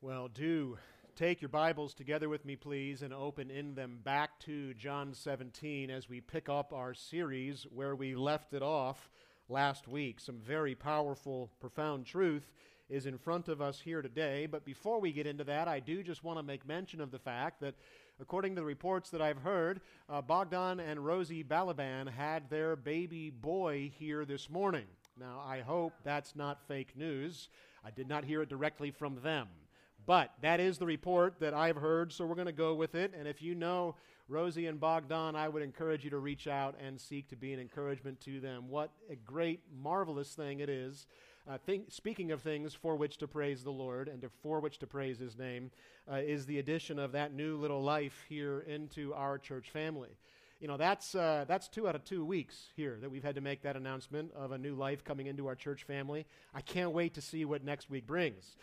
[0.00, 0.78] Well, do
[1.16, 5.90] take your Bibles together with me, please, and open in them back to John 17
[5.90, 9.10] as we pick up our series where we left it off
[9.48, 10.20] last week.
[10.20, 12.52] Some very powerful, profound truth
[12.88, 14.46] is in front of us here today.
[14.46, 17.18] But before we get into that, I do just want to make mention of the
[17.18, 17.74] fact that,
[18.20, 23.30] according to the reports that I've heard, uh, Bogdan and Rosie Balaban had their baby
[23.30, 24.86] boy here this morning.
[25.18, 27.48] Now, I hope that's not fake news.
[27.84, 29.48] I did not hear it directly from them.
[30.08, 33.12] But that is the report that I've heard, so we're going to go with it.
[33.14, 33.94] And if you know
[34.26, 37.60] Rosie and Bogdan, I would encourage you to reach out and seek to be an
[37.60, 38.70] encouragement to them.
[38.70, 41.06] What a great, marvelous thing it is.
[41.46, 44.78] Uh, think, speaking of things for which to praise the Lord and to, for which
[44.78, 45.70] to praise His name,
[46.10, 50.16] uh, is the addition of that new little life here into our church family.
[50.58, 53.42] You know, that's, uh, that's two out of two weeks here that we've had to
[53.42, 56.24] make that announcement of a new life coming into our church family.
[56.54, 58.56] I can't wait to see what next week brings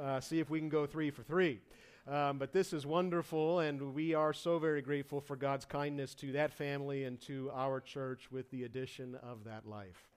[0.00, 1.60] uh, see if we can go three for three.
[2.06, 6.32] Um, but this is wonderful, and we are so very grateful for God's kindness to
[6.32, 10.08] that family and to our church with the addition of that life.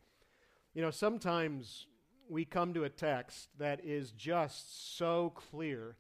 [0.73, 1.87] You know, sometimes
[2.29, 5.97] we come to a text that is just so clear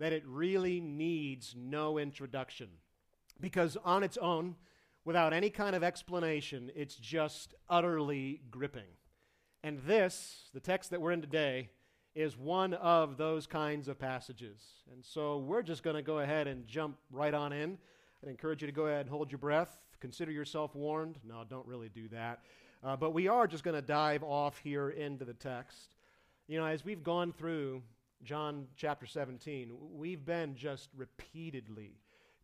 [0.00, 2.68] that it really needs no introduction.
[3.40, 4.56] Because on its own,
[5.04, 8.96] without any kind of explanation, it's just utterly gripping.
[9.62, 11.70] And this, the text that we're in today,
[12.14, 14.60] is one of those kinds of passages.
[14.92, 17.78] And so we're just going to go ahead and jump right on in.
[18.22, 19.78] I'd encourage you to go ahead and hold your breath.
[20.00, 21.18] Consider yourself warned.
[21.24, 22.40] No, don't really do that.
[22.84, 25.96] Uh, but we are just going to dive off here into the text.
[26.48, 27.82] You know, as we've gone through
[28.24, 31.98] John chapter 17, we've been just repeatedly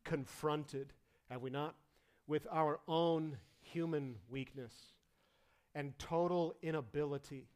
[0.04, 0.92] confronted,
[1.30, 1.74] have we not,
[2.26, 4.72] with our own human weakness
[5.74, 7.48] and total inability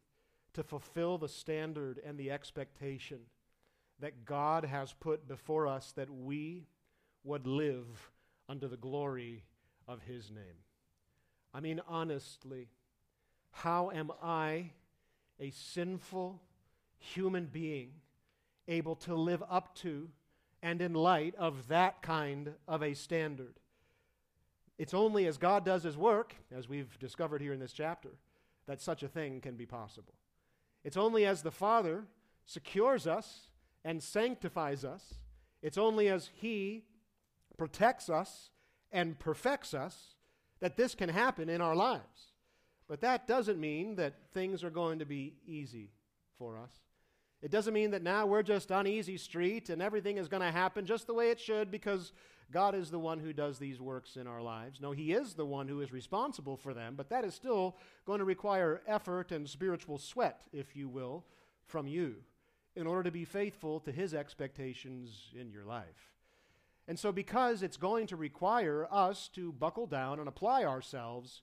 [0.54, 3.20] to fulfill the standard and the expectation
[4.00, 6.66] that God has put before us that we
[7.24, 8.10] would live
[8.48, 9.44] under the glory
[9.86, 10.64] of His name.
[11.54, 12.68] I mean, honestly,
[13.50, 14.70] how am I,
[15.38, 16.40] a sinful
[16.98, 17.92] human being,
[18.68, 20.08] able to live up to
[20.62, 23.54] and in light of that kind of a standard?
[24.78, 28.10] It's only as God does His work, as we've discovered here in this chapter,
[28.66, 30.14] that such a thing can be possible.
[30.84, 32.04] It's only as the Father
[32.44, 33.48] secures us
[33.84, 35.14] and sanctifies us,
[35.62, 36.84] it's only as He
[37.56, 38.50] protects us
[38.90, 40.14] and perfects us
[40.60, 42.32] that this can happen in our lives.
[42.88, 45.90] But that doesn't mean that things are going to be easy
[46.38, 46.72] for us.
[47.40, 50.50] It doesn't mean that now we're just on easy street and everything is going to
[50.50, 52.12] happen just the way it should because
[52.52, 54.80] God is the one who does these works in our lives.
[54.80, 58.18] No, He is the one who is responsible for them, but that is still going
[58.18, 61.24] to require effort and spiritual sweat, if you will,
[61.66, 62.16] from you
[62.76, 66.12] in order to be faithful to His expectations in your life.
[66.88, 71.42] And so, because it's going to require us to buckle down and apply ourselves,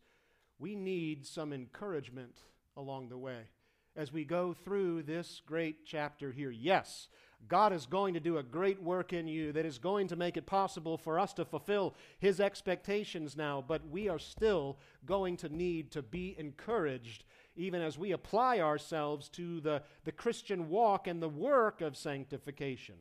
[0.59, 2.43] we need some encouragement
[2.75, 3.49] along the way
[3.95, 6.51] as we go through this great chapter here.
[6.51, 7.07] Yes,
[7.47, 10.37] God is going to do a great work in you that is going to make
[10.37, 15.49] it possible for us to fulfill His expectations now, but we are still going to
[15.49, 17.23] need to be encouraged
[17.55, 22.95] even as we apply ourselves to the, the Christian walk and the work of sanctification.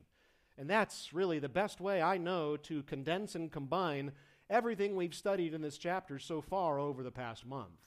[0.56, 4.12] And that's really the best way I know to condense and combine
[4.50, 7.78] everything we've studied in this chapter so far over the past month.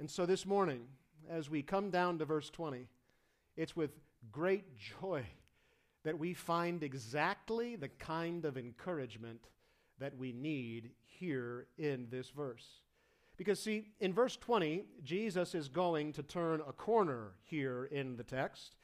[0.00, 0.86] And so this morning,
[1.30, 2.88] as we come down to verse 20,
[3.56, 3.92] it's with
[4.32, 5.24] great joy
[6.04, 9.48] that we find exactly the kind of encouragement
[9.98, 12.80] that we need here in this verse.
[13.36, 18.24] Because, see, in verse 20, Jesus is going to turn a corner here in the
[18.24, 18.76] text.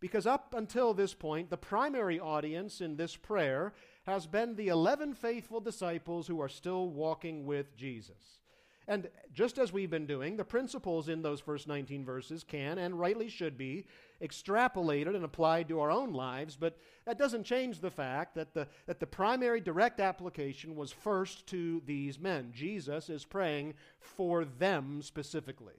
[0.00, 3.72] Because up until this point, the primary audience in this prayer
[4.04, 8.40] has been the 11 faithful disciples who are still walking with Jesus.
[8.86, 12.98] And just as we've been doing, the principles in those first 19 verses can and
[12.98, 13.86] rightly should be
[14.22, 18.68] extrapolated and applied to our own lives, but that doesn't change the fact that the,
[18.86, 22.52] that the primary direct application was first to these men.
[22.54, 25.74] Jesus is praying for them specifically.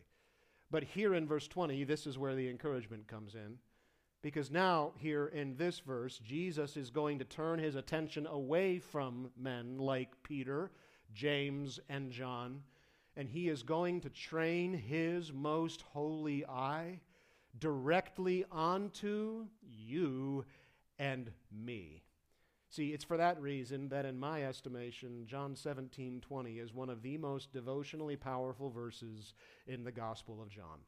[0.72, 3.58] But here in verse 20, this is where the encouragement comes in.
[4.24, 9.30] Because now, here in this verse, Jesus is going to turn his attention away from
[9.38, 10.72] men like Peter,
[11.14, 12.62] James, and John
[13.18, 17.00] and he is going to train his most holy eye
[17.60, 20.46] directly onto you
[21.00, 22.04] and me.
[22.70, 27.02] See, it's for that reason that, in my estimation, John 17 20 is one of
[27.02, 29.34] the most devotionally powerful verses
[29.66, 30.80] in the Gospel of John.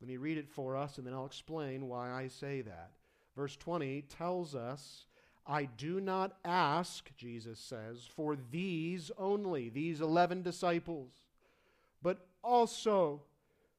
[0.00, 2.92] Let me read it for us, and then I'll explain why I say that.
[3.34, 5.06] Verse 20 tells us,
[5.46, 11.25] I do not ask, Jesus says, for these only, these 11 disciples,
[12.02, 13.22] but also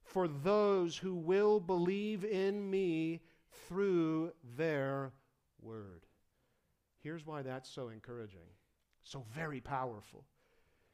[0.04, 3.22] for those who will believe in me
[3.68, 5.12] through their
[5.62, 6.06] word.
[7.02, 8.50] Here's why that's so encouraging,
[9.04, 10.26] so very powerful.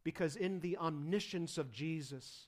[0.04, 2.48] Because in the omniscience of Jesus,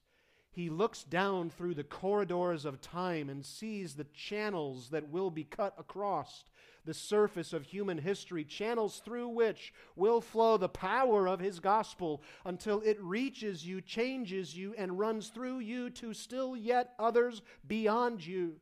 [0.51, 5.44] he looks down through the corridors of time and sees the channels that will be
[5.44, 6.45] cut across
[6.86, 12.22] the surface of human history, channels through which will flow the power of his gospel
[12.46, 18.26] until it reaches you, changes you, and runs through you to still yet others beyond
[18.26, 18.56] you.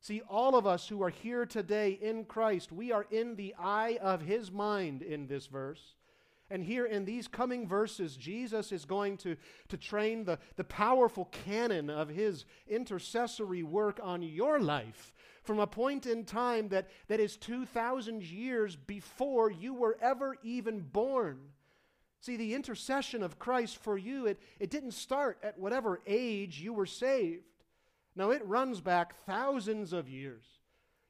[0.00, 3.98] See, all of us who are here today in Christ, we are in the eye
[4.00, 5.94] of his mind in this verse.
[6.50, 9.36] And here in these coming verses, Jesus is going to,
[9.68, 15.12] to train the, the powerful cannon of his intercessory work on your life
[15.42, 20.80] from a point in time that, that is 2,000 years before you were ever even
[20.80, 21.38] born.
[22.20, 26.72] See, the intercession of Christ for you, it, it didn't start at whatever age you
[26.72, 27.44] were saved.
[28.16, 30.44] No, it runs back thousands of years.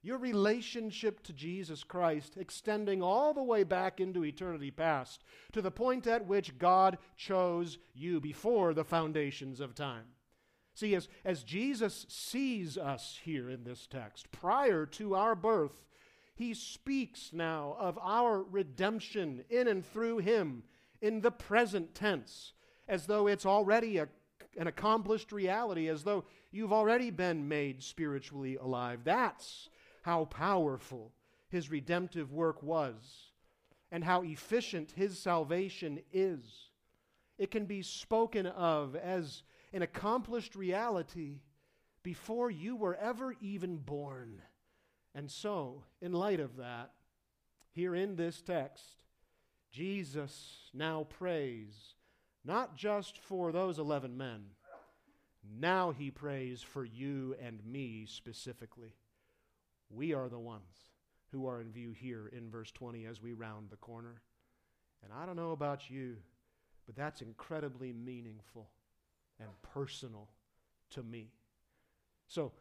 [0.08, 5.22] Your relationship to Jesus Christ extending all the way back into eternity past
[5.52, 10.06] to the point at which God chose you before the foundations of time.
[10.72, 15.84] See, as, as Jesus sees us here in this text, prior to our birth,
[16.34, 20.62] he speaks now of our redemption in and through him
[21.02, 22.54] in the present tense,
[22.88, 24.08] as though it's already a,
[24.56, 29.00] an accomplished reality, as though you've already been made spiritually alive.
[29.04, 29.68] That's
[30.08, 31.12] how powerful
[31.50, 32.94] his redemptive work was
[33.92, 36.70] and how efficient his salvation is.
[37.36, 41.42] It can be spoken of as an accomplished reality
[42.02, 44.40] before you were ever even born.
[45.14, 46.92] And so, in light of that,
[47.72, 49.02] here in this text,
[49.70, 51.96] Jesus now prays
[52.46, 54.46] not just for those 11 men,
[55.60, 58.94] now he prays for you and me specifically.
[59.90, 60.90] We are the ones
[61.32, 64.22] who are in view here in verse 20 as we round the corner.
[65.04, 66.16] And I don't know about you,
[66.86, 68.70] but that's incredibly meaningful
[69.38, 70.28] and personal
[70.90, 71.30] to me.
[72.26, 72.52] So,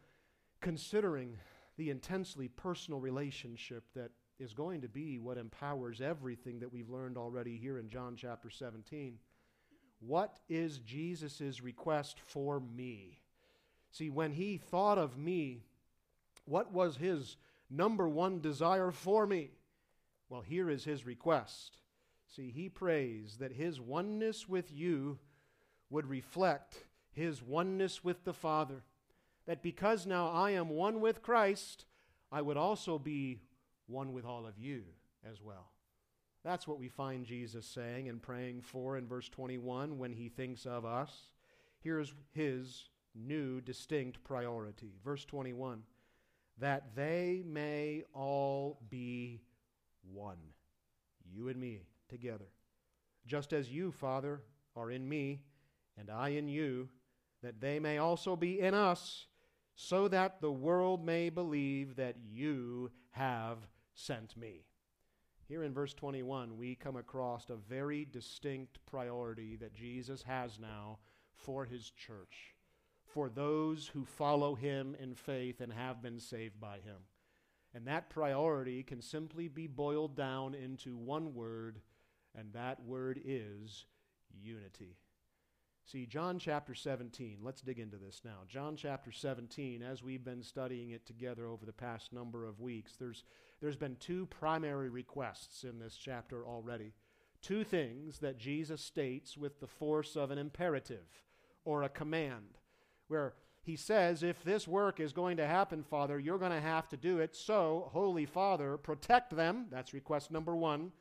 [0.60, 1.36] considering
[1.76, 7.16] the intensely personal relationship that is going to be what empowers everything that we've learned
[7.16, 9.18] already here in John chapter 17,
[10.00, 13.20] what is Jesus' request for me?
[13.90, 15.64] See, when he thought of me,
[16.48, 17.36] what was his
[17.70, 19.50] number one desire for me?
[20.28, 21.78] Well, here is his request.
[22.26, 25.18] See, he prays that his oneness with you
[25.90, 28.84] would reflect his oneness with the Father.
[29.46, 31.86] That because now I am one with Christ,
[32.30, 33.40] I would also be
[33.86, 34.84] one with all of you
[35.28, 35.70] as well.
[36.44, 40.66] That's what we find Jesus saying and praying for in verse 21 when he thinks
[40.66, 41.12] of us.
[41.80, 44.92] Here's his new distinct priority.
[45.02, 45.82] Verse 21
[46.60, 49.40] that they may all be
[50.12, 50.38] one,
[51.30, 52.48] you and me together.
[53.26, 54.42] Just as you, Father,
[54.74, 55.42] are in me,
[55.98, 56.88] and I in you,
[57.42, 59.26] that they may also be in us,
[59.74, 63.58] so that the world may believe that you have
[63.94, 64.64] sent me.
[65.46, 70.98] Here in verse 21, we come across a very distinct priority that Jesus has now
[71.34, 72.54] for his church,
[73.12, 77.06] for those who follow him in faith and have been saved by him.
[77.74, 81.80] And that priority can simply be boiled down into one word,
[82.34, 83.84] and that word is
[84.32, 84.96] unity.
[85.90, 88.40] See, John chapter 17, let's dig into this now.
[88.46, 92.96] John chapter 17, as we've been studying it together over the past number of weeks,
[92.96, 93.24] there's,
[93.62, 96.92] there's been two primary requests in this chapter already.
[97.40, 101.24] Two things that Jesus states with the force of an imperative
[101.64, 102.57] or a command,
[103.08, 106.88] where he says, If this work is going to happen, Father, you're going to have
[106.88, 107.36] to do it.
[107.36, 109.66] So, Holy Father, protect them.
[109.70, 110.92] That's request number one.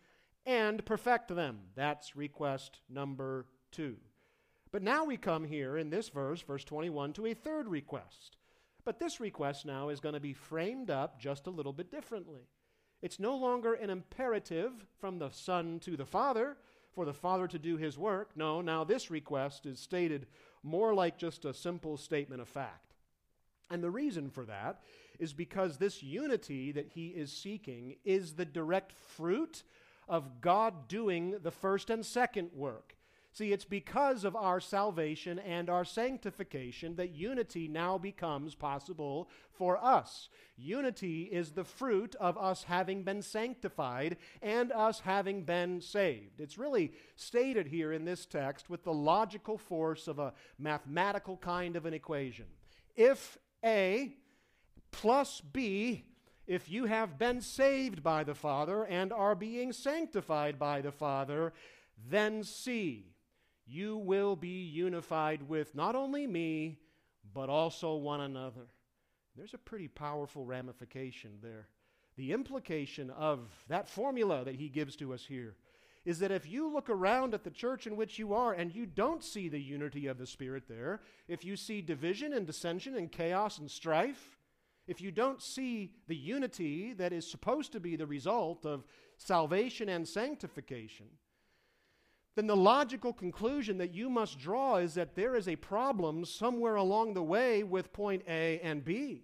[0.45, 1.59] And perfect them.
[1.75, 3.97] That's request number two.
[4.71, 8.37] But now we come here in this verse, verse 21, to a third request.
[8.83, 12.47] But this request now is going to be framed up just a little bit differently.
[13.01, 16.57] It's no longer an imperative from the Son to the Father
[16.93, 18.31] for the Father to do his work.
[18.35, 20.25] No, now this request is stated
[20.63, 22.93] more like just a simple statement of fact.
[23.69, 24.81] And the reason for that
[25.19, 29.63] is because this unity that he is seeking is the direct fruit
[30.07, 32.96] of God doing the first and second work.
[33.37, 39.77] See, it's because of our salvation and our sanctification that unity now becomes possible for
[39.77, 40.29] us.
[40.57, 46.41] Unity is the fruit of us having been sanctified and us having been saved.
[46.41, 51.75] It's really stated here in this text with the logical force of a mathematical kind
[51.75, 52.47] of an equation.
[52.95, 54.15] If A
[54.89, 56.05] plus B,
[56.47, 61.53] if you have been saved by the Father and are being sanctified by the Father,
[62.09, 63.13] then C
[63.67, 66.79] you will be unified with not only me,
[67.33, 68.67] but also one another.
[69.35, 71.67] There's a pretty powerful ramification there.
[72.15, 75.55] The implication of that formula that he gives to us here
[76.05, 78.85] is that if you look around at the church in which you are and you
[78.85, 83.11] don't see the unity of the Spirit there, if you see division and dissension and
[83.11, 84.37] chaos and strife,
[84.87, 88.85] if you don't see the unity that is supposed to be the result of
[89.17, 91.07] salvation and sanctification,
[92.37, 96.75] then the logical conclusion that you must draw is that there is a problem somewhere
[96.75, 99.23] along the way with point A and B.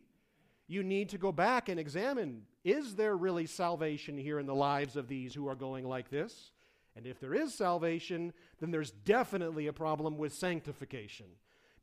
[0.68, 4.96] You need to go back and examine is there really salvation here in the lives
[4.96, 6.54] of these who are going like this?
[6.96, 11.28] And if there is salvation, then there's definitely a problem with sanctification.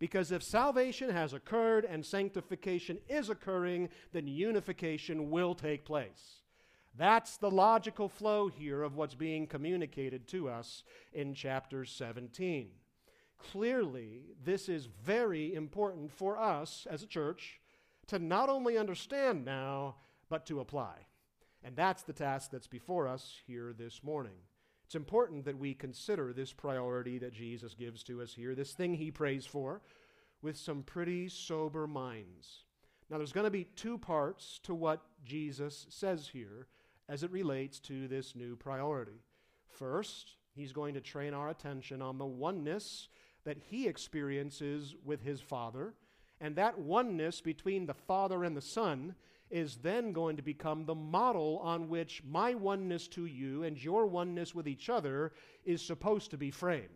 [0.00, 6.39] Because if salvation has occurred and sanctification is occurring, then unification will take place.
[6.96, 12.68] That's the logical flow here of what's being communicated to us in chapter 17.
[13.38, 17.60] Clearly, this is very important for us as a church
[18.08, 19.96] to not only understand now,
[20.28, 21.06] but to apply.
[21.62, 24.36] And that's the task that's before us here this morning.
[24.84, 28.94] It's important that we consider this priority that Jesus gives to us here, this thing
[28.94, 29.80] he prays for,
[30.42, 32.64] with some pretty sober minds.
[33.08, 36.66] Now, there's going to be two parts to what Jesus says here
[37.10, 39.20] as it relates to this new priority.
[39.66, 43.08] First, he's going to train our attention on the oneness
[43.44, 45.94] that he experiences with his Father,
[46.40, 49.16] and that oneness between the Father and the Son
[49.50, 54.06] is then going to become the model on which my oneness to you and your
[54.06, 55.32] oneness with each other
[55.64, 56.86] is supposed to be framed.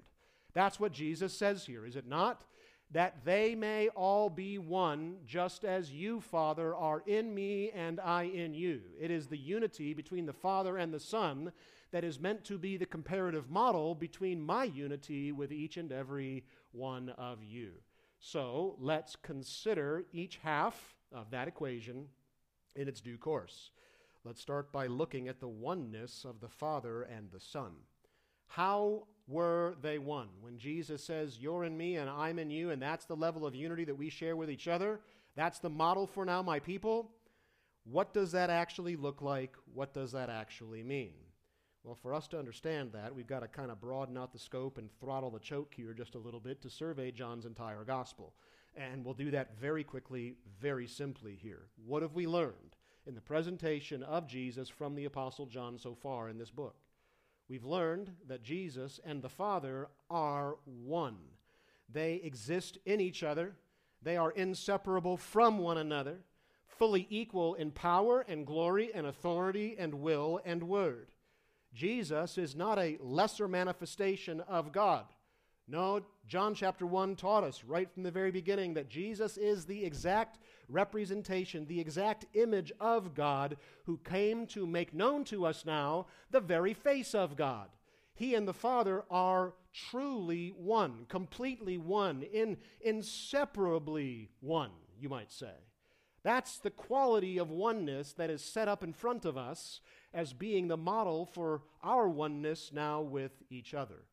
[0.52, 2.44] That's what Jesus says here, is it not?
[2.90, 8.24] That they may all be one, just as you, Father, are in me and I
[8.24, 8.82] in you.
[9.00, 11.52] It is the unity between the Father and the Son
[11.90, 16.44] that is meant to be the comparative model between my unity with each and every
[16.72, 17.72] one of you.
[18.20, 22.06] So let's consider each half of that equation
[22.74, 23.70] in its due course.
[24.24, 27.72] Let's start by looking at the oneness of the Father and the Son.
[28.46, 30.28] How were they one?
[30.40, 33.54] When Jesus says, You're in me and I'm in you, and that's the level of
[33.54, 35.00] unity that we share with each other,
[35.36, 37.10] that's the model for now, my people.
[37.84, 39.56] What does that actually look like?
[39.72, 41.12] What does that actually mean?
[41.82, 44.78] Well, for us to understand that, we've got to kind of broaden out the scope
[44.78, 48.32] and throttle the choke here just a little bit to survey John's entire gospel.
[48.74, 51.66] And we'll do that very quickly, very simply here.
[51.84, 52.76] What have we learned
[53.06, 56.76] in the presentation of Jesus from the Apostle John so far in this book?
[57.48, 61.16] We've learned that Jesus and the Father are one.
[61.88, 63.54] They exist in each other,
[64.02, 66.18] they are inseparable from one another,
[66.66, 71.08] fully equal in power and glory and authority and will and word.
[71.74, 75.04] Jesus is not a lesser manifestation of God.
[75.66, 79.84] No, John chapter 1 taught us right from the very beginning that Jesus is the
[79.84, 86.06] exact representation, the exact image of God who came to make known to us now
[86.30, 87.68] the very face of God.
[88.14, 95.54] He and the Father are truly one, completely one, in, inseparably one, you might say.
[96.22, 99.80] That's the quality of oneness that is set up in front of us
[100.14, 104.06] as being the model for our oneness now with each other.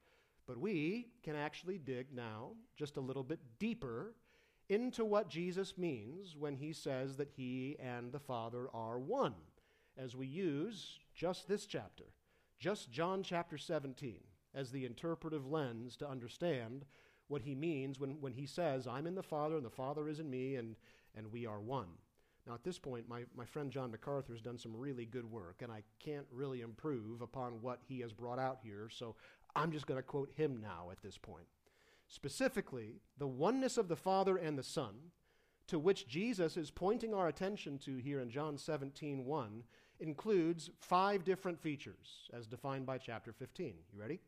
[0.45, 4.15] But we can actually dig now just a little bit deeper
[4.71, 9.35] into what Jesus means when he says that he and the Father are one,
[9.97, 12.05] as we use just this chapter,
[12.57, 14.21] just John chapter 17,
[14.55, 16.85] as the interpretive lens to understand
[17.27, 20.21] what he means when, when he says, I'm in the Father and the Father is
[20.21, 20.77] in me and,
[21.17, 21.89] and we are one.
[22.47, 25.61] Now, at this point, my, my friend John MacArthur has done some really good work,
[25.61, 29.15] and I can't really improve upon what he has brought out here, so
[29.53, 31.45] I'm just going to quote him now at this point.
[32.11, 34.95] Specifically, the oneness of the Father and the Son,
[35.67, 39.63] to which Jesus is pointing our attention to here in John 17 1,
[40.01, 43.75] includes five different features as defined by chapter 15.
[43.93, 44.19] You ready?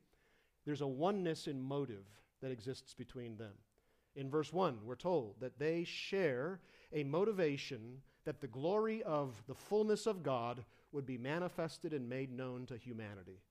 [0.65, 2.05] There's a oneness in motive
[2.41, 3.51] that exists between them.
[4.15, 6.61] In verse 1, we're told that they share
[6.93, 10.63] a motivation that the glory of the fullness of God
[10.93, 13.41] would be manifested and made known to humanity.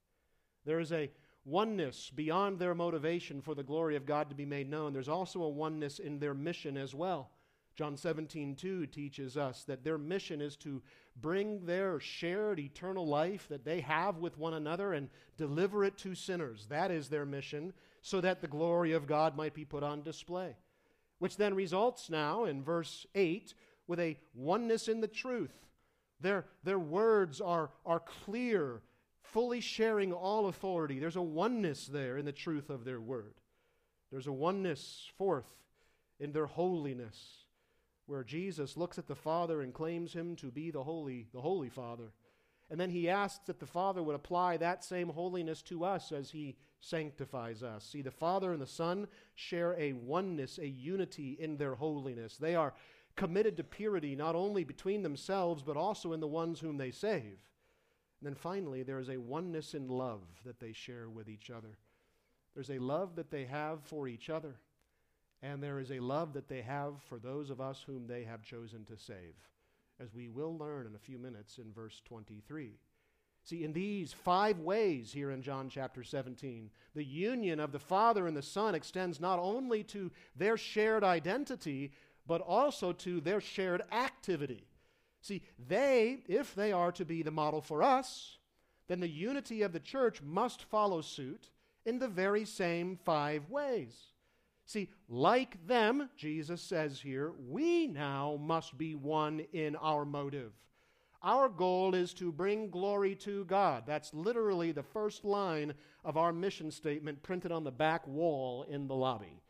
[0.65, 1.11] There is a
[1.45, 5.43] oneness beyond their motivation for the glory of God to be made known, there's also
[5.43, 7.31] a oneness in their mission as well.
[7.75, 10.83] John 17, 2 teaches us that their mission is to
[11.21, 15.09] bring their shared eternal life that they have with one another and
[15.39, 16.67] deliver it to sinners.
[16.69, 17.73] That is their mission,
[18.03, 20.55] so that the glory of God might be put on display.
[21.19, 23.55] Which then results now in verse 8
[23.87, 25.55] with a oneness in the truth.
[26.21, 28.83] Their, their words are, are clear,
[29.23, 30.99] fully sharing all authority.
[30.99, 33.35] There's a oneness there in the truth of their word.
[34.11, 35.49] There's a oneness, fourth,
[36.21, 37.45] in their holiness,
[38.07, 41.71] where Jesus looks at the Father and claims him to be the holy, the holy
[41.71, 42.13] Father.
[42.71, 46.31] And then he asks that the Father would apply that same holiness to us as
[46.31, 47.85] he sanctifies us.
[47.85, 52.37] See, the Father and the Son share a oneness, a unity in their holiness.
[52.37, 52.75] They are
[53.17, 57.39] committed to purity not only between themselves, but also in the ones whom they save.
[58.23, 61.77] And then finally, there is a oneness in love that they share with each other.
[62.55, 64.55] There's a love that they have for each other,
[65.43, 68.45] and there is a love that they have for those of us whom they have
[68.45, 69.35] chosen to save,
[69.99, 72.79] as we will learn in a few minutes in verse 23.
[73.43, 78.29] See, in these five ways here in John chapter 17, the union of the Father
[78.29, 81.91] and the Son extends not only to their shared identity,
[82.29, 84.69] but also to their shared activity.
[85.23, 88.37] See, they, if they are to be the model for us,
[88.89, 91.49] then the unity of the church must follow suit
[91.87, 93.95] in the very same five ways.
[94.67, 100.53] See, like them, Jesus says here, we now must be one in our motive.
[101.23, 103.85] Our goal is to bring glory to God.
[103.87, 105.75] That's literally the first line
[106.05, 109.41] of our mission statement printed on the back wall in the lobby.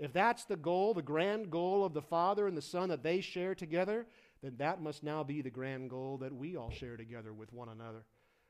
[0.00, 3.20] If that's the goal, the grand goal of the Father and the Son that they
[3.20, 4.06] share together,
[4.42, 7.68] then that must now be the grand goal that we all share together with one
[7.68, 8.04] another.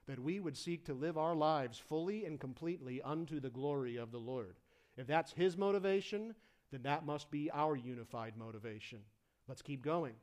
[0.07, 4.11] That we would seek to live our lives fully and completely unto the glory of
[4.11, 4.57] the Lord.
[4.97, 6.35] If that's His motivation,
[6.71, 9.01] then that must be our unified motivation.
[9.49, 10.15] Let's keep going.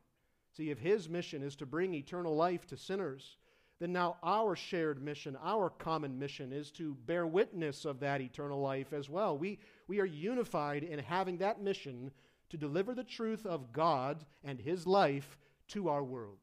[0.56, 3.38] See, if His mission is to bring eternal life to sinners,
[3.80, 8.60] then now our shared mission, our common mission, is to bear witness of that eternal
[8.60, 9.38] life as well.
[9.38, 12.12] We, we are unified in having that mission
[12.50, 15.38] to deliver the truth of God and His life
[15.70, 16.40] to our world.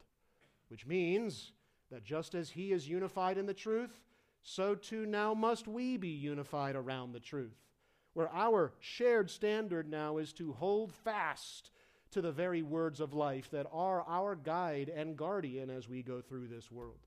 [0.69, 1.53] Which means
[1.91, 4.01] that just as He is unified in the truth,
[4.43, 7.57] so too now must we be unified around the truth.
[8.13, 11.71] Where our shared standard now is to hold fast
[12.13, 16.21] to the very words of life that are our guide and guardian as we go
[16.21, 17.01] through this world.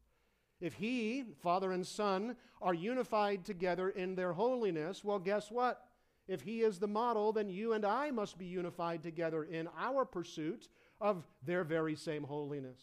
[0.59, 5.85] If He, Father and Son, are unified together in their holiness, well, guess what?
[6.27, 10.03] If He is the model, then you and I must be unified together in our
[10.03, 10.67] pursuit
[10.99, 12.79] of their very same holiness.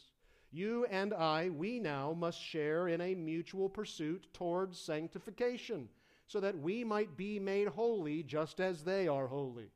[0.51, 5.89] You and I, we now must share in a mutual pursuit towards sanctification,
[6.27, 9.71] so that we might be made holy just as they are holy.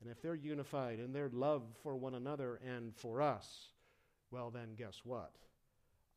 [0.00, 3.68] And if they're unified in their love for one another and for us,
[4.30, 5.32] well, then guess what?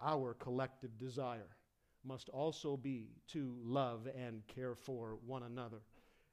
[0.01, 1.57] Our collective desire
[2.05, 5.81] must also be to love and care for one another,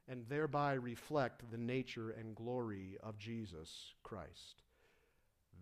[0.07, 4.63] and thereby reflect the nature and glory of Jesus Christ.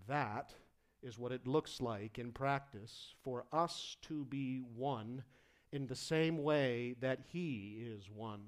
[0.10, 0.54] That
[1.04, 5.24] is what it looks like in practice for us to be one
[5.72, 8.42] in the same way that He is one.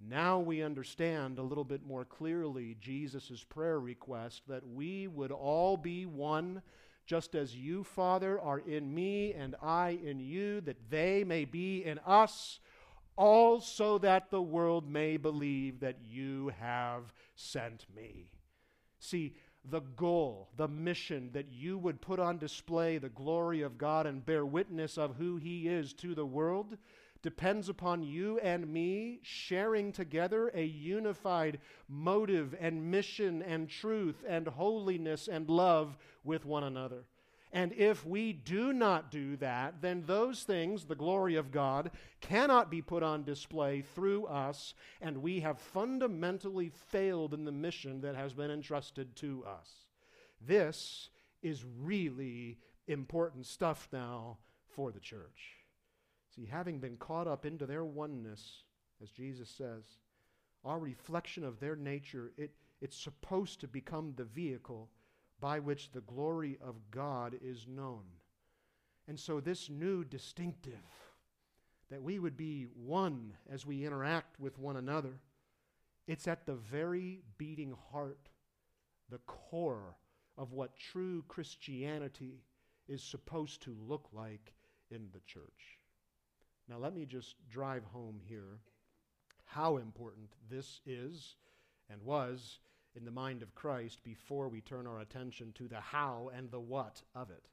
[0.00, 5.76] Now we understand a little bit more clearly Jesus' prayer request that we would all
[5.76, 6.62] be one,
[7.06, 11.84] just as you, Father, are in me and I in you, that they may be
[11.84, 12.60] in us,
[13.16, 18.30] all so that the world may believe that you have sent me.
[19.00, 19.34] See,
[19.70, 24.24] the goal, the mission that you would put on display the glory of God and
[24.24, 26.76] bear witness of who He is to the world
[27.22, 34.46] depends upon you and me sharing together a unified motive and mission and truth and
[34.46, 37.04] holiness and love with one another.
[37.54, 42.68] And if we do not do that, then those things, the glory of God, cannot
[42.68, 48.16] be put on display through us, and we have fundamentally failed in the mission that
[48.16, 49.70] has been entrusted to us.
[50.44, 51.10] This
[51.42, 54.38] is really important stuff now
[54.74, 55.52] for the church.
[56.34, 58.64] See, having been caught up into their oneness,
[59.00, 59.84] as Jesus says,
[60.64, 64.90] our reflection of their nature, it, it's supposed to become the vehicle
[65.44, 68.00] by which the glory of God is known.
[69.06, 70.72] And so, this new distinctive,
[71.90, 75.20] that we would be one as we interact with one another,
[76.08, 78.30] it's at the very beating heart,
[79.10, 79.98] the core
[80.38, 82.40] of what true Christianity
[82.88, 84.54] is supposed to look like
[84.90, 85.78] in the church.
[86.70, 88.60] Now, let me just drive home here
[89.44, 91.36] how important this is
[91.90, 92.60] and was
[92.96, 96.60] in the mind of Christ before we turn our attention to the how and the
[96.60, 97.48] what of it.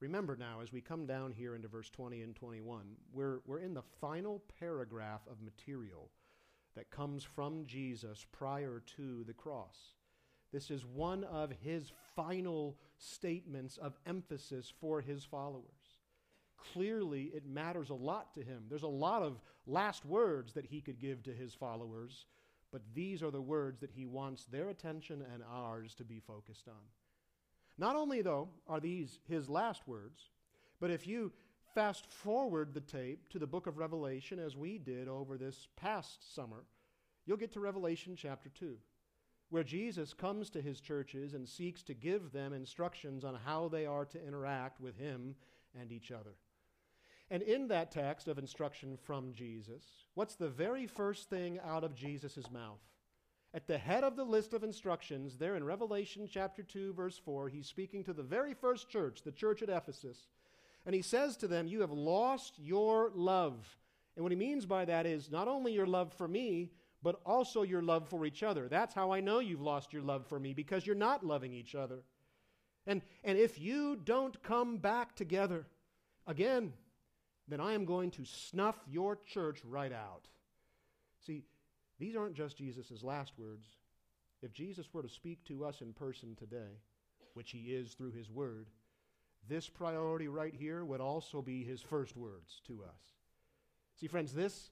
[0.00, 3.72] Remember now, as we come down here into verse 20 and 21, we're, we're in
[3.72, 6.10] the final paragraph of material
[6.74, 9.94] that comes from Jesus prior to the cross.
[10.52, 15.64] This is one of his final statements of emphasis for his followers.
[16.72, 18.64] Clearly, it matters a lot to him.
[18.68, 22.26] There's a lot of last words that he could give to his followers,
[22.72, 26.68] but these are the words that he wants their attention and ours to be focused
[26.68, 26.74] on.
[27.78, 30.30] Not only, though, are these his last words,
[30.80, 31.32] but if you
[31.74, 36.34] fast forward the tape to the book of Revelation, as we did over this past
[36.34, 36.64] summer,
[37.26, 38.76] you'll get to Revelation chapter 2,
[39.50, 43.84] where Jesus comes to his churches and seeks to give them instructions on how they
[43.84, 45.34] are to interact with him
[45.78, 46.34] and each other.
[47.30, 49.82] And in that text of instruction from Jesus,
[50.14, 52.80] what's the very first thing out of Jesus' mouth?
[53.52, 57.48] At the head of the list of instructions, there in Revelation chapter 2, verse 4,
[57.48, 60.28] he's speaking to the very first church, the church at Ephesus.
[60.84, 63.76] And he says to them, You have lost your love.
[64.14, 66.70] And what he means by that is not only your love for me,
[67.02, 68.68] but also your love for each other.
[68.68, 71.74] That's how I know you've lost your love for me, because you're not loving each
[71.74, 72.02] other.
[72.86, 75.66] And, and if you don't come back together,
[76.26, 76.72] again,
[77.48, 80.28] then I am going to snuff your church right out.
[81.24, 81.44] See,
[81.98, 83.66] these aren't just Jesus' last words.
[84.42, 86.80] If Jesus were to speak to us in person today,
[87.34, 88.68] which he is through his word,
[89.48, 93.00] this priority right here would also be his first words to us.
[94.00, 94.70] See, friends, this,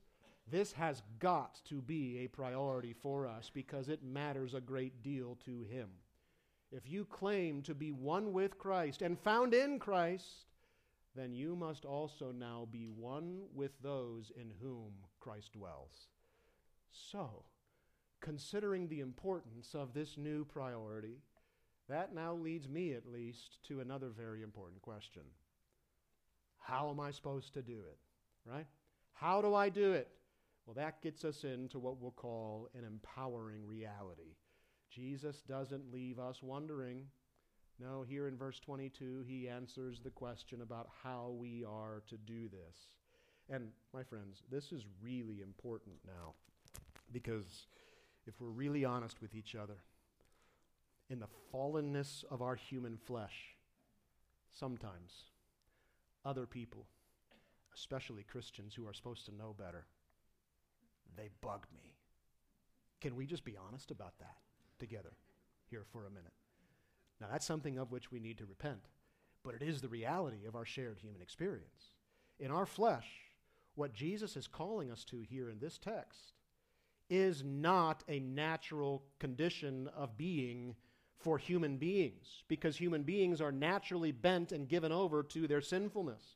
[0.51, 5.37] this has got to be a priority for us because it matters a great deal
[5.45, 5.89] to him.
[6.71, 10.45] If you claim to be one with Christ and found in Christ,
[11.15, 16.07] then you must also now be one with those in whom Christ dwells.
[16.91, 17.45] So,
[18.21, 21.21] considering the importance of this new priority,
[21.87, 25.23] that now leads me at least to another very important question.
[26.57, 27.99] How am I supposed to do it?
[28.49, 28.65] Right?
[29.13, 30.09] How do I do it?
[30.65, 34.35] Well, that gets us into what we'll call an empowering reality.
[34.89, 37.05] Jesus doesn't leave us wondering.
[37.79, 42.47] No, here in verse 22, he answers the question about how we are to do
[42.47, 42.87] this.
[43.49, 46.33] And, my friends, this is really important now.
[47.11, 47.67] Because
[48.25, 49.77] if we're really honest with each other,
[51.09, 53.55] in the fallenness of our human flesh,
[54.51, 55.25] sometimes
[56.23, 56.85] other people,
[57.75, 59.85] especially Christians who are supposed to know better,
[61.15, 61.93] they bug me.
[63.01, 64.37] Can we just be honest about that
[64.79, 65.11] together
[65.69, 66.33] here for a minute?
[67.25, 68.81] Now, that's something of which we need to repent,
[69.43, 71.95] but it is the reality of our shared human experience.
[72.39, 73.07] In our flesh,
[73.73, 76.33] what Jesus is calling us to here in this text
[77.09, 80.75] is not a natural condition of being
[81.17, 86.35] for human beings because human beings are naturally bent and given over to their sinfulness.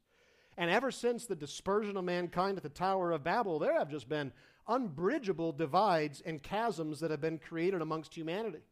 [0.57, 4.09] And ever since the dispersion of mankind at the Tower of Babel, there have just
[4.09, 4.31] been
[4.67, 8.63] unbridgeable divides and chasms that have been created amongst humanity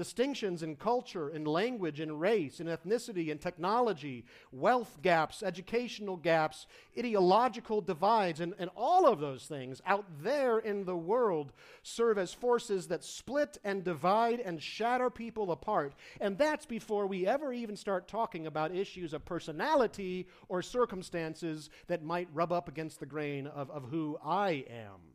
[0.00, 6.66] distinctions in culture, in language, in race, in ethnicity, in technology, wealth gaps, educational gaps,
[6.98, 12.32] ideological divides, and, and all of those things out there in the world serve as
[12.32, 15.92] forces that split and divide and shatter people apart.
[16.18, 22.02] And that's before we ever even start talking about issues of personality or circumstances that
[22.02, 25.10] might rub up against the grain of, of who I am.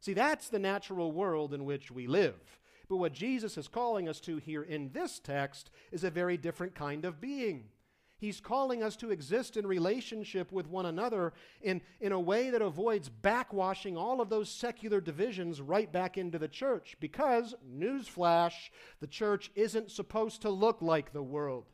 [0.00, 2.58] See, that's the natural world in which we live.
[2.88, 6.74] But what Jesus is calling us to here in this text is a very different
[6.74, 7.64] kind of being.
[8.16, 12.62] He's calling us to exist in relationship with one another in, in a way that
[12.62, 16.96] avoids backwashing all of those secular divisions right back into the church.
[17.00, 18.54] Because, newsflash,
[19.00, 21.66] the church isn't supposed to look like the world.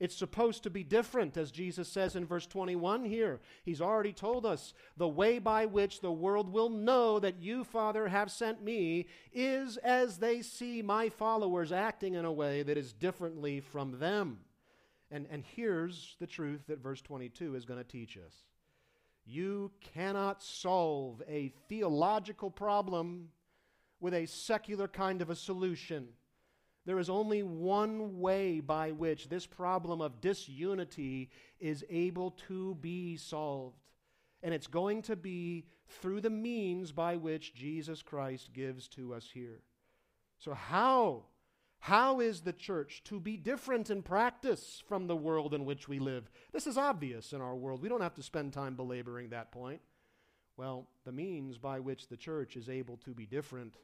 [0.00, 3.40] It's supposed to be different, as Jesus says in verse 21 here.
[3.64, 8.06] He's already told us the way by which the world will know that you, Father,
[8.06, 12.92] have sent me is as they see my followers acting in a way that is
[12.92, 14.38] differently from them.
[15.10, 18.34] And, and here's the truth that verse 22 is going to teach us
[19.30, 23.28] you cannot solve a theological problem
[24.00, 26.08] with a secular kind of a solution.
[26.88, 31.28] There is only one way by which this problem of disunity
[31.60, 33.76] is able to be solved.
[34.42, 39.28] And it's going to be through the means by which Jesus Christ gives to us
[39.34, 39.60] here.
[40.38, 41.24] So, how?
[41.78, 45.98] How is the church to be different in practice from the world in which we
[45.98, 46.30] live?
[46.54, 47.82] This is obvious in our world.
[47.82, 49.82] We don't have to spend time belaboring that point.
[50.56, 53.76] Well, the means by which the church is able to be different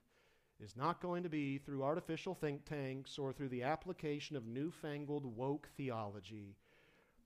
[0.61, 5.25] is not going to be through artificial think tanks or through the application of newfangled
[5.25, 6.57] woke theology.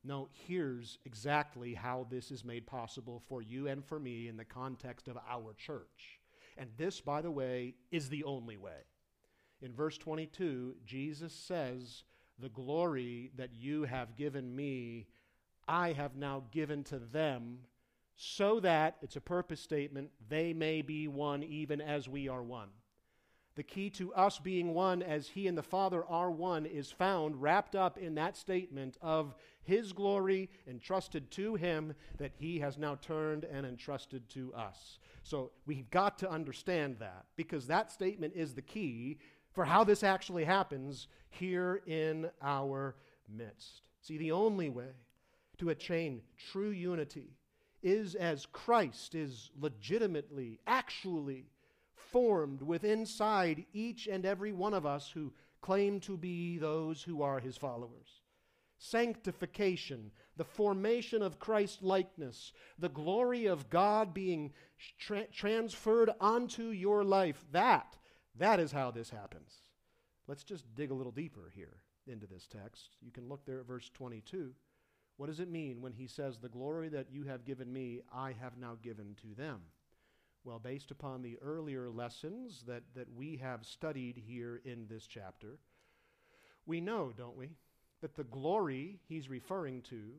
[0.04, 4.44] No, here's exactly how this is made possible for you and for me in the
[4.44, 6.20] context of our church.
[6.56, 8.86] And this, by the way, is the only way.
[9.60, 12.04] In verse 22, Jesus says,
[12.38, 15.08] The glory that you have given me,
[15.66, 17.58] I have now given to them
[18.16, 22.68] so that, it's a purpose statement, they may be one even as we are one.
[23.58, 27.42] The key to us being one as He and the Father are one is found
[27.42, 32.94] wrapped up in that statement of His glory entrusted to Him that He has now
[32.94, 35.00] turned and entrusted to us.
[35.24, 39.18] So we've got to understand that because that statement is the key
[39.50, 42.94] for how this actually happens here in our
[43.28, 43.82] midst.
[44.02, 44.92] See, the only way
[45.56, 47.34] to attain true unity
[47.82, 51.46] is as Christ is legitimately, actually
[52.10, 57.22] formed within inside each and every one of us who claim to be those who
[57.22, 58.22] are his followers.
[58.78, 64.52] Sanctification, the formation of Christ likeness, the glory of God being
[64.98, 67.96] tra- transferred onto your life, that,
[68.36, 69.62] that is how this happens.
[70.28, 72.96] Let's just dig a little deeper here into this text.
[73.00, 74.52] You can look there at verse 22.
[75.16, 78.32] What does it mean when he says, The glory that you have given me, I
[78.40, 79.62] have now given to them?
[80.48, 85.58] Well, based upon the earlier lessons that, that we have studied here in this chapter,
[86.64, 87.50] we know, don't we,
[88.00, 90.14] that the glory he's referring to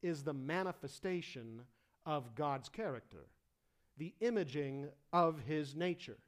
[0.00, 1.62] is the manifestation
[2.06, 3.26] of God's character,
[3.98, 6.18] the imaging of his nature.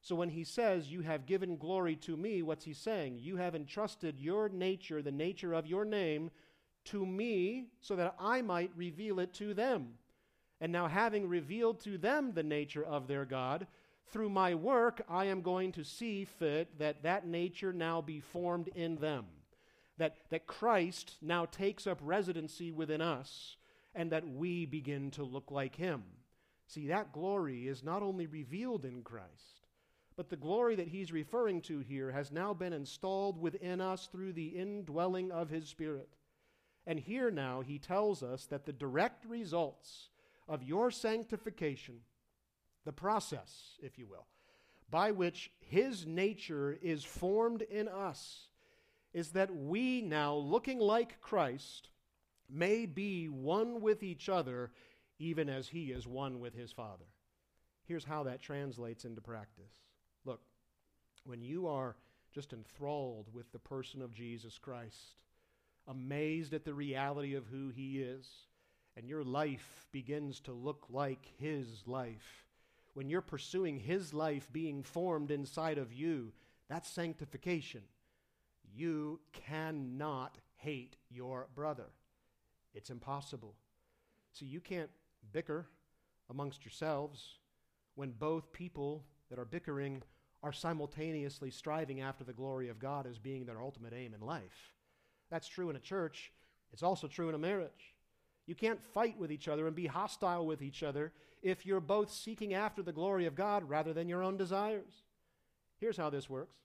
[0.00, 3.18] So when he says, You have given glory to me, what's he saying?
[3.18, 6.30] You have entrusted your nature, the nature of your name,
[6.84, 9.94] to me so that I might reveal it to them.
[10.60, 13.66] And now, having revealed to them the nature of their God,
[14.06, 18.68] through my work, I am going to see fit that that nature now be formed
[18.68, 19.26] in them.
[19.98, 23.56] That, that Christ now takes up residency within us,
[23.94, 26.02] and that we begin to look like him.
[26.66, 29.68] See, that glory is not only revealed in Christ,
[30.16, 34.32] but the glory that he's referring to here has now been installed within us through
[34.32, 36.08] the indwelling of his Spirit.
[36.86, 40.10] And here now he tells us that the direct results
[40.48, 42.00] of your sanctification,
[42.84, 44.26] the process, if you will,
[44.90, 48.48] by which his nature is formed in us,
[49.12, 51.88] is that we now, looking like Christ,
[52.50, 54.70] may be one with each other,
[55.18, 57.06] even as he is one with his Father.
[57.86, 59.72] Here's how that translates into practice.
[60.24, 60.40] Look,
[61.24, 61.96] when you are
[62.34, 65.16] just enthralled with the person of Jesus Christ,
[65.86, 68.28] amazed at the reality of who He is,
[68.96, 72.46] and your life begins to look like His life,
[72.94, 76.32] when you're pursuing His life being formed inside of you,
[76.68, 77.82] that's sanctification.
[78.74, 81.90] You cannot hate your brother.
[82.74, 83.54] It's impossible.
[84.32, 84.90] See, you can't
[85.32, 85.66] bicker
[86.30, 87.38] amongst yourselves
[87.94, 90.02] when both people that are bickering
[90.42, 94.74] are simultaneously striving after the glory of God as being their ultimate aim in life.
[95.30, 96.32] That's true in a church,
[96.72, 97.93] it's also true in a marriage.
[98.46, 102.10] You can't fight with each other and be hostile with each other if you're both
[102.10, 105.02] seeking after the glory of God rather than your own desires.
[105.78, 106.56] Here's how this works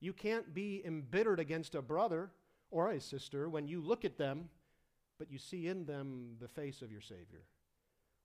[0.00, 2.30] you can't be embittered against a brother
[2.70, 4.48] or a sister when you look at them,
[5.18, 7.44] but you see in them the face of your Savior.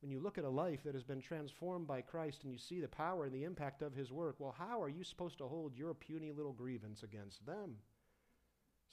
[0.01, 2.79] When you look at a life that has been transformed by Christ and you see
[2.79, 5.75] the power and the impact of His work, well, how are you supposed to hold
[5.75, 7.75] your puny little grievance against them?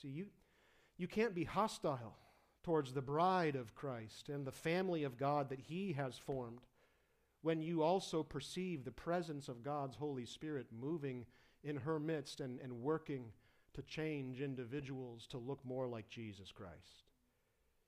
[0.00, 0.26] See, you,
[0.96, 2.16] you can't be hostile
[2.62, 6.60] towards the bride of Christ and the family of God that He has formed
[7.42, 11.26] when you also perceive the presence of God's Holy Spirit moving
[11.64, 13.32] in her midst and, and working
[13.74, 17.04] to change individuals to look more like Jesus Christ.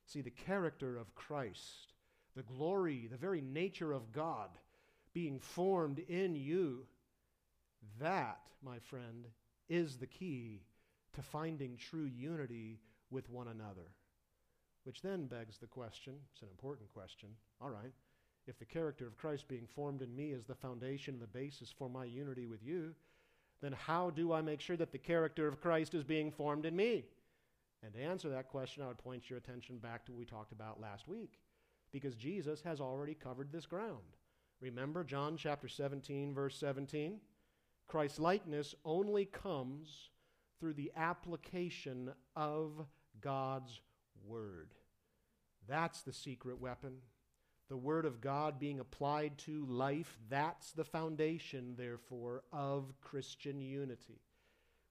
[0.07, 1.93] See, the character of Christ,
[2.35, 4.51] the glory, the very nature of God
[5.13, 6.87] being formed in you,
[8.01, 9.27] that, my friend,
[9.69, 10.63] is the key
[11.15, 13.93] to finding true unity with one another.
[14.85, 17.31] Which then begs the question it's an important question.
[17.61, 17.93] All right,
[18.47, 21.89] if the character of Christ being formed in me is the foundation, the basis for
[21.89, 22.95] my unity with you,
[23.63, 26.77] then how do I make sure that the character of Christ is being formed in
[26.77, 27.05] me?
[27.83, 30.53] And to answer that question, I would point your attention back to what we talked
[30.53, 31.39] about last week,
[31.93, 34.17] because Jesus has already covered this ground.
[34.61, 37.21] Remember John chapter 17, verse 17?
[37.87, 40.09] Christ's likeness only comes
[40.59, 42.87] through the application of
[43.21, 43.81] God's
[44.27, 44.75] Word.
[45.69, 46.99] That's the secret weapon.
[47.69, 54.21] The Word of God being applied to life, that's the foundation, therefore, of Christian unity.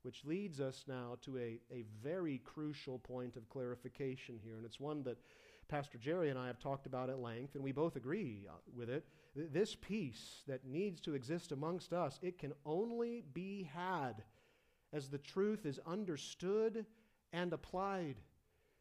[0.02, 4.80] Which leads us now to a, a very crucial point of clarification here, and it's
[4.80, 5.19] one that
[5.69, 8.89] Pastor Jerry and I have talked about at length, and we both agree uh, with
[8.89, 9.06] it.
[9.36, 14.24] This peace that needs to exist amongst us, it can only be had
[14.91, 16.86] as the truth is understood
[17.32, 18.17] and applied.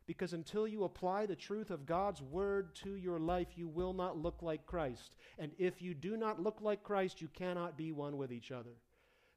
[0.07, 4.19] Because until you apply the truth of God's word to your life, you will not
[4.19, 5.17] look like Christ.
[5.39, 8.73] And if you do not look like Christ, you cannot be one with each other.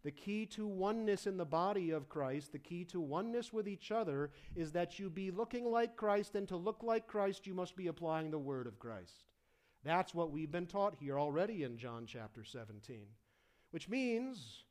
[0.04, 3.92] The key to oneness in the body of Christ, the key to oneness with each
[3.92, 7.76] other, is that you be looking like Christ, and to look like Christ, you must
[7.76, 9.26] be applying the word of Christ.
[9.84, 13.02] That's what we've been taught here already in John chapter 17,
[13.72, 14.64] which means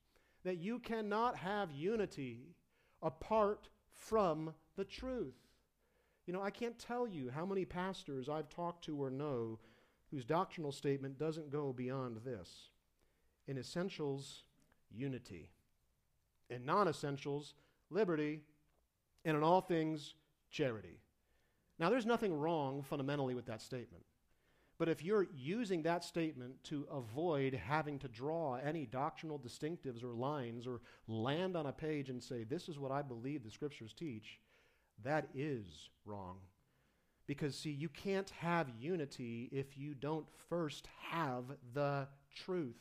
[0.45, 2.55] that you cannot have unity
[3.03, 5.35] apart from the truth.
[6.27, 9.59] You know, I can't tell you how many pastors I've talked to or know
[10.11, 12.71] whose doctrinal statement doesn't go beyond this.
[13.47, 14.45] In essentials,
[14.91, 15.51] unity.
[16.49, 17.55] In non essentials,
[17.91, 18.41] liberty.
[19.25, 20.15] And in all things,
[20.51, 21.01] charity.
[21.79, 24.05] Now, there's nothing wrong fundamentally with that statement.
[24.79, 30.15] But if you're using that statement to avoid having to draw any doctrinal distinctives or
[30.15, 33.93] lines or land on a page and say, this is what I believe the scriptures
[33.93, 34.41] teach,
[35.05, 35.65] that is
[36.05, 36.37] wrong.
[37.27, 42.77] Because, see, you can't have unity if you don't first have the truth.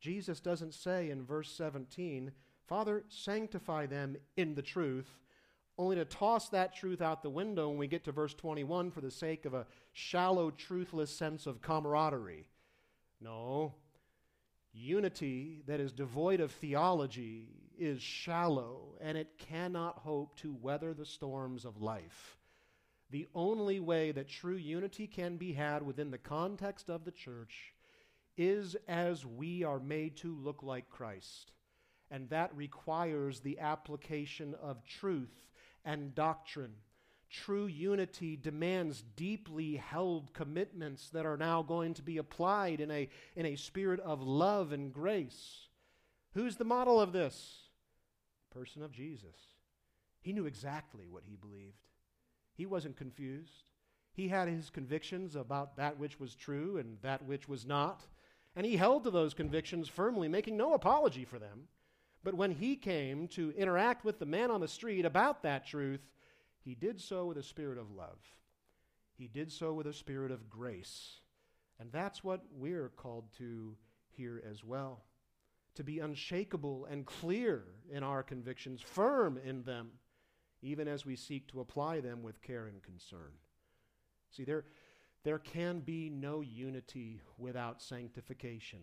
[0.00, 2.32] Jesus doesn't say in verse 17,
[2.66, 5.18] Father, sanctify them in the truth,
[5.78, 9.00] only to toss that truth out the window when we get to verse 21 for
[9.00, 12.46] the sake of a shallow, truthless sense of camaraderie.
[13.20, 13.74] No.
[14.72, 17.48] Unity that is devoid of theology
[17.82, 22.38] is shallow, and it cannot hope to weather the storms of life.
[23.10, 27.74] The only way that true unity can be had within the context of the church
[28.36, 31.52] is as we are made to look like Christ.
[32.10, 35.48] And that requires the application of truth
[35.84, 36.74] and doctrine.
[37.28, 43.08] True unity demands deeply held commitments that are now going to be applied in a,
[43.36, 45.68] in a spirit of love and grace.
[46.34, 47.61] Who's the model of this?
[48.52, 49.36] Person of Jesus.
[50.20, 51.88] He knew exactly what he believed,
[52.54, 53.64] he wasn't confused.
[54.14, 58.02] He had his convictions about that which was true and that which was not,
[58.54, 61.68] and he held to those convictions firmly, making no apology for them.
[62.22, 66.02] But when he came to interact with the man on the street about that truth,
[66.58, 68.18] he did so with a spirit of love.
[69.16, 71.20] He did so with a spirit of grace.
[71.80, 73.74] And that's what we're called to
[74.10, 75.04] here as well
[75.74, 79.90] to be unshakable and clear in our convictions, firm in them,
[80.60, 83.32] even as we seek to apply them with care and concern.
[84.30, 84.64] See, there,
[85.24, 88.80] there can be no unity without sanctification,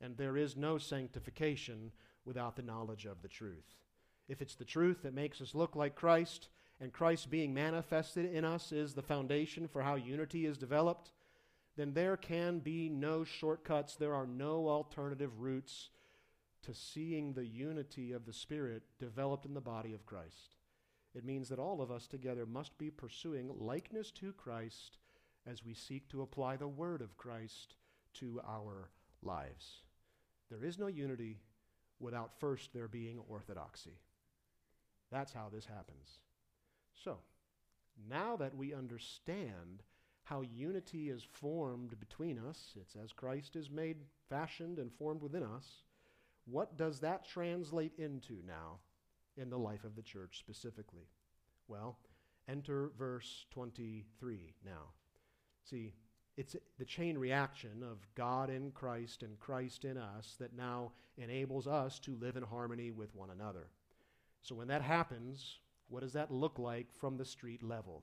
[0.00, 1.92] and there is no sanctification
[2.24, 3.76] without the knowledge of the truth.
[4.28, 6.48] If it's the truth that makes us look like Christ,
[6.80, 11.12] and Christ being manifested in us is the foundation for how unity is developed,
[11.76, 13.96] then there can be no shortcuts.
[13.96, 15.90] There are no alternative routes
[16.64, 20.56] to seeing the unity of the Spirit developed in the body of Christ.
[21.14, 24.98] It means that all of us together must be pursuing likeness to Christ
[25.46, 27.76] as we seek to apply the Word of Christ
[28.14, 28.90] to our
[29.22, 29.82] lives.
[30.50, 31.38] There is no unity
[32.00, 33.98] without first there being orthodoxy.
[35.10, 36.20] That's how this happens.
[36.94, 37.18] So,
[38.08, 39.82] now that we understand
[40.24, 43.98] how unity is formed between us, it's as Christ is made,
[44.28, 45.82] fashioned, and formed within us,
[46.46, 48.78] what does that translate into now
[49.36, 51.08] in the life of the church specifically?
[51.68, 51.98] Well,
[52.48, 54.92] enter verse 23 now.
[55.64, 55.94] See,
[56.36, 61.66] it's the chain reaction of God in Christ and Christ in us that now enables
[61.66, 63.68] us to live in harmony with one another.
[64.42, 68.02] So when that happens, what does that look like from the street level?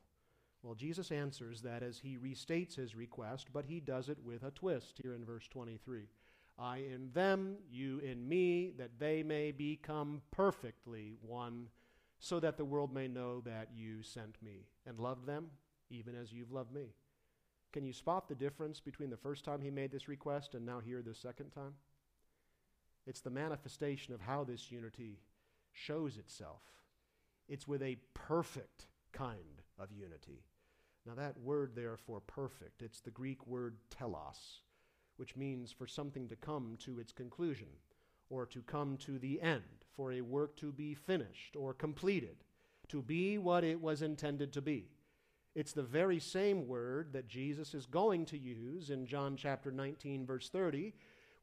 [0.63, 4.51] Well, Jesus answers that as he restates his request, but he does it with a
[4.51, 6.07] twist here in verse 23.
[6.61, 11.67] I in them, you in me, that they may become perfectly one,
[12.19, 15.47] so that the world may know that you sent me and loved them,
[15.89, 16.93] even as you've loved me.
[17.73, 20.79] Can you spot the difference between the first time he made this request and now
[20.79, 21.73] here the second time?
[23.07, 25.19] It's the manifestation of how this unity
[25.73, 26.61] shows itself.
[27.47, 30.43] It's with a perfect kind of unity.
[31.07, 34.61] Now, that word there for perfect, it's the Greek word telos,
[35.21, 37.67] which means for something to come to its conclusion,
[38.31, 39.61] or to come to the end,
[39.95, 42.37] for a work to be finished or completed,
[42.87, 44.89] to be what it was intended to be.
[45.53, 50.25] It's the very same word that Jesus is going to use in John chapter 19,
[50.25, 50.91] verse 30,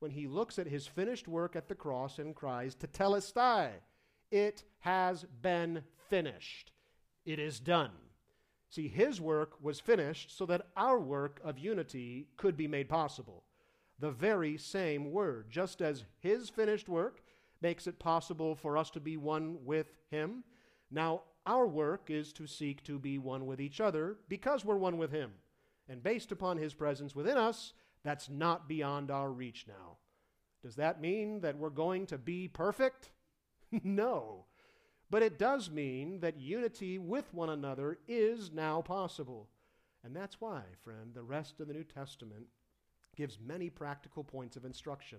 [0.00, 3.70] when he looks at his finished work at the cross and cries, Tetelestai,
[4.32, 6.72] it has been finished.
[7.24, 7.92] It is done.
[8.70, 13.44] See, his work was finished so that our work of unity could be made possible.
[13.98, 17.22] The very same word, just as his finished work
[17.60, 20.44] makes it possible for us to be one with him.
[20.90, 24.98] Now, our work is to seek to be one with each other because we're one
[24.98, 25.32] with him.
[25.88, 27.72] And based upon his presence within us,
[28.04, 29.96] that's not beyond our reach now.
[30.62, 33.10] Does that mean that we're going to be perfect?
[33.84, 34.44] no.
[35.10, 39.48] But it does mean that unity with one another is now possible.
[40.04, 42.46] And that's why, friend, the rest of the New Testament
[43.18, 45.18] gives many practical points of instruction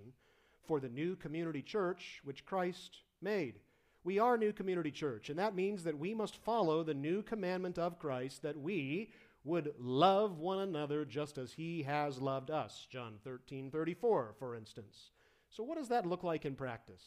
[0.65, 3.59] for the new community church which Christ made.
[4.05, 7.77] We are new community church, and that means that we must follow the new commandment
[7.77, 9.11] of Christ that we
[9.43, 12.87] would love one another just as he has loved us.
[12.89, 15.11] John 13, 34, for instance.
[15.49, 17.03] So, what does that look like in practice?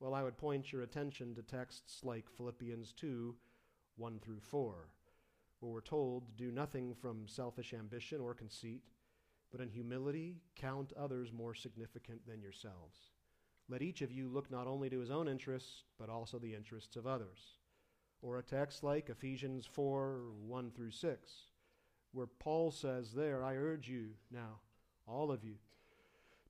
[0.00, 3.36] Well, I would point your attention to texts like Philippians 2
[3.96, 4.88] 1 through 4,
[5.60, 8.82] where we're told, Do nothing from selfish ambition or conceit,
[9.54, 13.12] but in humility count others more significant than yourselves.
[13.68, 16.96] Let each of you look not only to his own interests, but also the interests
[16.96, 17.38] of others.
[18.20, 21.32] Or a text like Ephesians 4 1 through 6,
[22.10, 24.58] where Paul says, There, I urge you now,
[25.06, 25.54] all of you,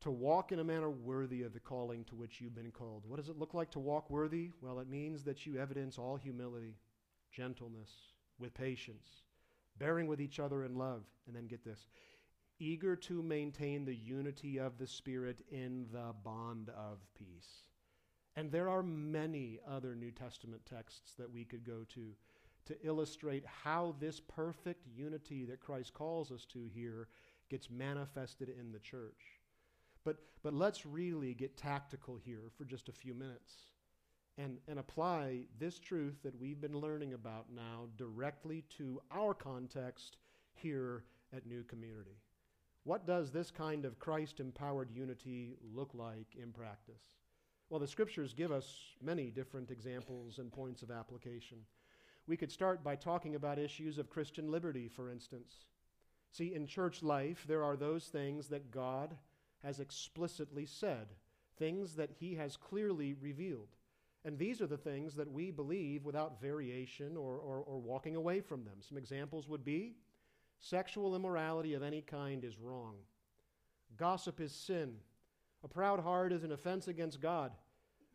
[0.00, 3.02] to walk in a manner worthy of the calling to which you've been called.
[3.06, 4.48] What does it look like to walk worthy?
[4.62, 6.78] Well, it means that you evidence all humility,
[7.30, 7.90] gentleness,
[8.38, 9.24] with patience,
[9.78, 11.02] bearing with each other in love.
[11.26, 11.86] And then get this
[12.58, 17.64] eager to maintain the unity of the Spirit in the bond of peace.
[18.36, 22.14] And there are many other New Testament texts that we could go to
[22.66, 27.08] to illustrate how this perfect unity that Christ calls us to here
[27.50, 29.40] gets manifested in the church.
[30.04, 33.54] But, but let's really get tactical here for just a few minutes
[34.38, 40.16] and, and apply this truth that we've been learning about now directly to our context
[40.54, 42.16] here at New Community.
[42.84, 47.00] What does this kind of Christ empowered unity look like in practice?
[47.70, 51.58] Well, the scriptures give us many different examples and points of application.
[52.26, 55.64] We could start by talking about issues of Christian liberty, for instance.
[56.30, 59.16] See, in church life, there are those things that God
[59.62, 61.08] has explicitly said,
[61.56, 63.68] things that he has clearly revealed.
[64.26, 68.40] And these are the things that we believe without variation or, or, or, walking away
[68.40, 68.76] from them.
[68.80, 69.96] Some examples would be
[70.64, 72.94] sexual immorality of any kind is wrong,
[73.96, 74.94] gossip is sin,
[75.62, 77.52] a proud heart is an offense against God.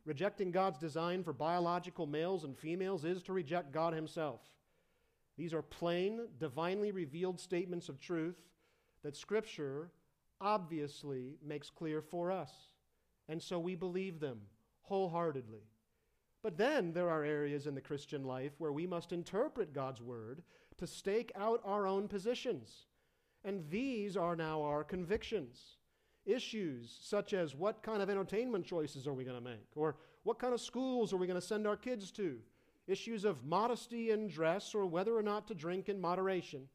[0.05, 4.41] Rejecting God's design for biological males and females is to reject God Himself.
[5.37, 8.37] These are plain, divinely revealed statements of truth
[9.03, 9.91] that Scripture
[10.41, 12.51] obviously makes clear for us.
[13.27, 14.39] And so we believe them
[14.81, 15.61] wholeheartedly.
[16.41, 20.41] But then there are areas in the Christian life where we must interpret God's word
[20.79, 22.85] to stake out our own positions.
[23.43, 25.77] And these are now our convictions.
[26.25, 29.67] Issues such as what kind of entertainment choices are we going to make?
[29.75, 32.37] Or what kind of schools are we going to send our kids to?
[32.87, 36.67] Issues of modesty in dress or whether or not to drink in moderation.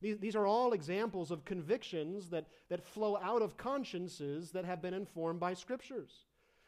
[0.00, 4.82] These, these are all examples of convictions that, that flow out of consciences that have
[4.82, 6.26] been informed by scriptures.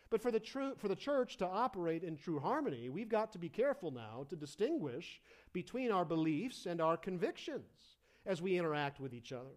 [0.08, 3.38] But for the, true, for the church to operate in true harmony, we've got to
[3.38, 5.20] be careful now to distinguish
[5.52, 9.56] between our beliefs and our convictions as we interact with each other.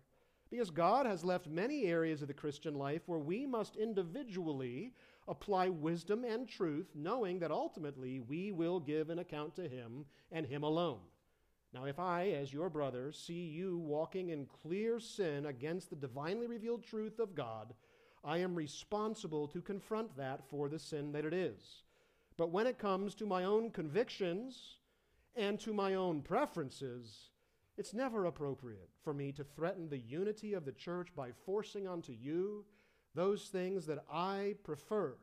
[0.49, 4.93] Because God has left many areas of the Christian life where we must individually
[5.27, 10.47] apply wisdom and truth, knowing that ultimately we will give an account to Him and
[10.47, 11.01] Him alone.
[11.71, 16.47] Now, if I, as your brother, see you walking in clear sin against the divinely
[16.47, 17.75] revealed truth of God,
[18.23, 21.83] I am responsible to confront that for the sin that it is.
[22.37, 24.77] But when it comes to my own convictions
[25.35, 27.29] and to my own preferences,
[27.77, 32.13] it's never appropriate for me to threaten the unity of the church by forcing onto
[32.13, 32.65] you
[33.15, 35.15] those things that I prefer.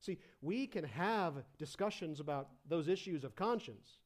[0.00, 4.00] See, we can have discussions about those issues of conscience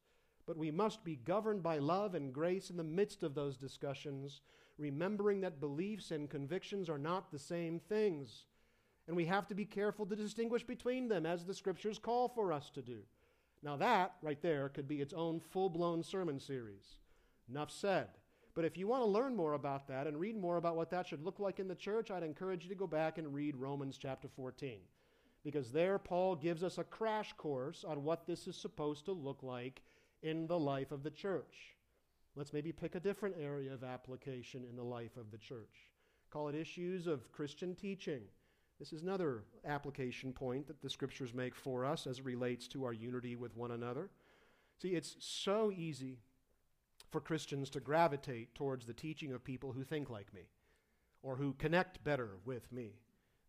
[0.49, 4.41] but we must be governed by love and grace in the midst of those discussions,
[4.79, 8.45] remembering that beliefs and convictions are not the same things.
[9.07, 12.53] And we have to be careful to distinguish between them as the scriptures call for
[12.53, 12.99] us to do.
[13.61, 16.95] Now, that right there could be its own full blown sermon series.
[17.49, 18.07] Enough said.
[18.55, 21.07] But if you want to learn more about that and read more about what that
[21.07, 23.97] should look like in the church, I'd encourage you to go back and read Romans
[23.97, 24.79] chapter 14.
[25.43, 29.41] because there Paul gives us a crash course on what this is supposed to look
[29.43, 29.81] like
[30.21, 31.75] in the life of the church.
[32.35, 35.91] Let's maybe pick a different area of application in the life of the church.
[36.29, 38.21] Call it issues of Christian teaching.
[38.79, 42.85] This is another application point that the scriptures make for us as it relates to
[42.85, 44.09] our unity with one another.
[44.81, 46.19] See, it's so easy
[47.11, 50.43] for Christians to gravitate towards the teaching of people who think like me
[51.21, 52.93] or who connect better with me.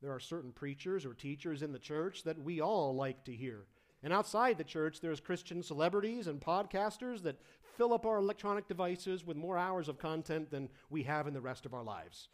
[0.02, 3.66] There are certain preachers or teachers in the church that we all like to hear.
[4.02, 7.40] And outside the church, there's Christian celebrities and podcasters that
[7.76, 11.40] fill up our electronic devices with more hours of content than we have in the
[11.40, 12.28] rest of our lives.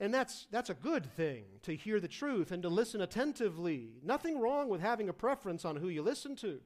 [0.00, 3.90] And that's, that's a good thing to hear the truth and to listen attentively.
[4.02, 6.60] Nothing wrong with having a preference on who you listen to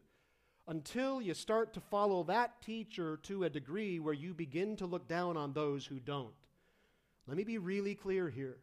[0.69, 5.07] until you start to follow that teacher to a degree where you begin to look
[5.07, 6.33] down on those who don't.
[7.27, 8.59] Let me be really clear here.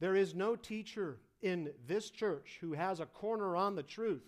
[0.00, 4.24] There is no teacher in this church who has a corner on the truth.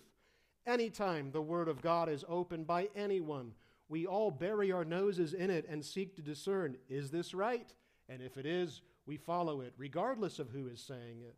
[0.65, 3.53] Anytime the Word of God is opened by anyone,
[3.87, 7.73] we all bury our noses in it and seek to discern is this right?
[8.07, 11.35] And if it is, we follow it, regardless of who is saying it.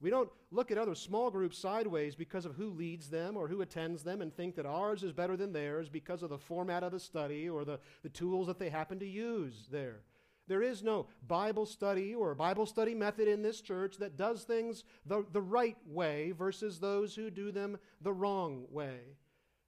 [0.00, 3.62] We don't look at other small groups sideways because of who leads them or who
[3.62, 6.92] attends them and think that ours is better than theirs because of the format of
[6.92, 10.00] the study or the, the tools that they happen to use there.
[10.48, 14.84] There is no Bible study or Bible study method in this church that does things
[15.04, 19.00] the, the right way versus those who do them the wrong way.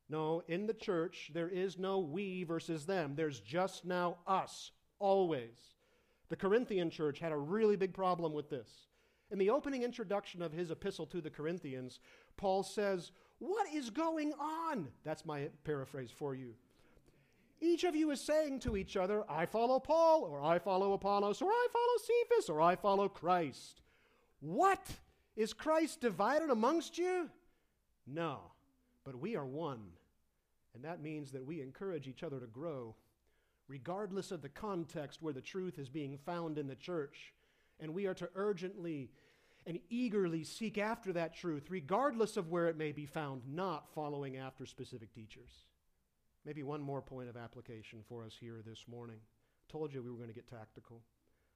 [0.09, 3.15] No, in the church, there is no we versus them.
[3.15, 5.75] There's just now us, always.
[6.29, 8.87] The Corinthian church had a really big problem with this.
[9.31, 12.01] In the opening introduction of his epistle to the Corinthians,
[12.37, 14.89] Paul says, What is going on?
[15.05, 16.55] That's my paraphrase for you.
[17.61, 21.43] Each of you is saying to each other, I follow Paul, or I follow Apollos,
[21.43, 23.83] or I follow Cephas, or I follow Christ.
[24.41, 24.87] What?
[25.37, 27.31] Is Christ divided amongst you?
[28.07, 28.39] No,
[29.05, 29.83] but we are one.
[30.75, 32.95] And that means that we encourage each other to grow,
[33.67, 37.35] regardless of the context where the truth is being found in the church.
[37.81, 39.11] And we are to urgently
[39.67, 44.37] and eagerly seek after that truth, regardless of where it may be found, not following
[44.37, 45.68] after specific teachers.
[46.49, 49.19] Maybe one more point of application for us here this morning.
[49.69, 51.03] Told you we were going to get tactical.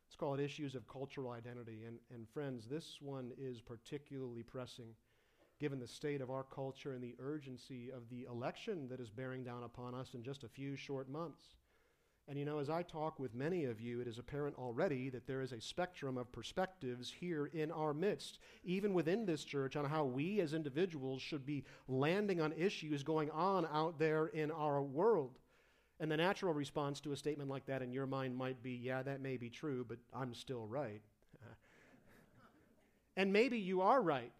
[0.07, 1.85] Let's call it issues of cultural identity.
[1.87, 4.89] And, and friends, this one is particularly pressing
[5.59, 9.43] given the state of our culture and the urgency of the election that is bearing
[9.43, 11.55] down upon us in just a few short months.
[12.29, 15.27] And you know, as I talk with many of you, it is apparent already that
[15.27, 19.85] there is a spectrum of perspectives here in our midst, even within this church, on
[19.85, 24.81] how we as individuals should be landing on issues going on out there in our
[24.81, 25.39] world.
[25.99, 29.03] And the natural response to a statement like that in your mind might be, yeah,
[29.03, 31.03] that may be true, but I'm still right.
[33.17, 34.33] and maybe you are right,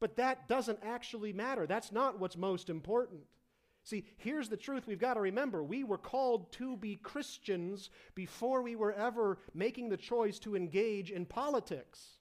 [0.00, 1.66] but that doesn't actually matter.
[1.66, 3.22] That's not what's most important.
[3.86, 5.62] See, here's the truth we've got to remember.
[5.62, 11.12] We were called to be Christians before we were ever making the choice to engage
[11.12, 12.18] in politics.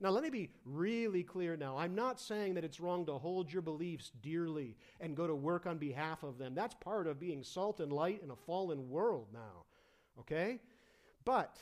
[0.00, 1.76] Now, let me be really clear now.
[1.76, 5.66] I'm not saying that it's wrong to hold your beliefs dearly and go to work
[5.66, 6.54] on behalf of them.
[6.54, 9.64] That's part of being salt and light in a fallen world now,
[10.20, 10.60] okay?
[11.24, 11.56] But,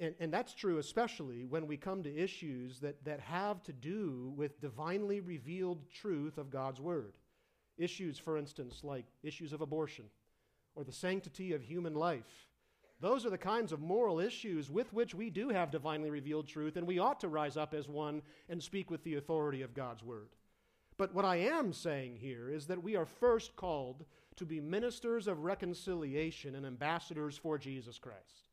[0.00, 4.32] and, and that's true especially when we come to issues that, that have to do
[4.36, 7.12] with divinely revealed truth of God's Word.
[7.76, 10.04] Issues, for instance, like issues of abortion
[10.74, 12.48] or the sanctity of human life.
[13.00, 16.76] Those are the kinds of moral issues with which we do have divinely revealed truth,
[16.76, 20.02] and we ought to rise up as one and speak with the authority of God's
[20.02, 20.28] word.
[20.96, 24.04] But what I am saying here is that we are first called
[24.36, 28.48] to be ministers of reconciliation and ambassadors for Jesus Christ.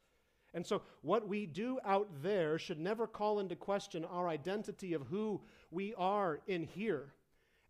[0.54, 5.08] And so, what we do out there should never call into question our identity of
[5.08, 7.14] who we are in here.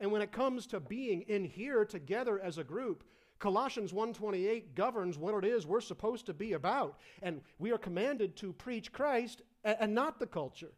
[0.01, 3.03] And when it comes to being in here together as a group,
[3.37, 8.35] Colossians 1:28 governs what it is we're supposed to be about, and we are commanded
[8.37, 10.73] to preach Christ and not the culture.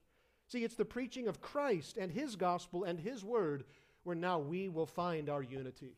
[0.48, 3.64] See, it's the preaching of Christ and his gospel and his word
[4.04, 5.96] where now we will find our unity.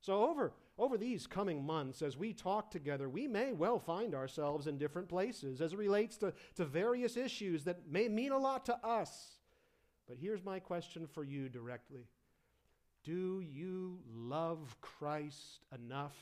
[0.00, 4.68] So over over these coming months, as we talk together, we may well find ourselves
[4.68, 8.64] in different places as it relates to, to various issues that may mean a lot
[8.66, 9.38] to us.
[10.08, 12.06] But here's my question for you directly
[13.04, 16.16] do you love Christ enough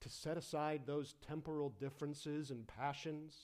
[0.00, 3.34] to set aside those temporal differences and passions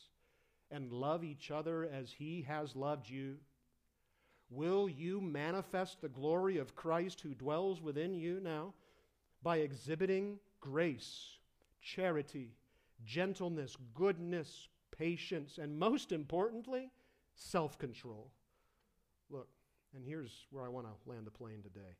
[0.70, 3.36] and love each other as He has loved you?
[4.50, 8.74] Will you manifest the glory of Christ who dwells within you now
[9.42, 11.38] by exhibiting grace,
[11.80, 12.56] charity,
[13.04, 16.90] gentleness, goodness, patience, and most importantly,
[17.36, 18.32] self control?
[19.30, 19.48] Look,
[19.94, 21.96] And here's where I want to land the plane today.